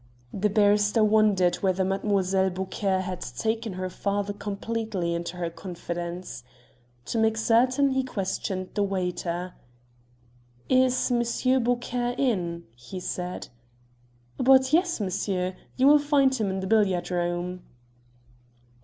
[0.33, 2.49] The barrister wondered whether Mlle.
[2.49, 6.43] Beaucaire had taken her father completely into her confidence.
[7.05, 9.53] To make certain he questioned the waiter.
[10.69, 13.49] "Is Monsieur Beaucaire in?" he said.
[14.37, 15.55] "But yes, monsieur.
[15.75, 17.61] You will find him in the billiard room."